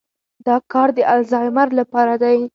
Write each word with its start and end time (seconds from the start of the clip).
دا 0.45 0.55
کار 0.71 0.89
د 0.97 0.99
الزایمر 1.13 1.67
لپاره 1.79 2.13
دی. 2.23 2.37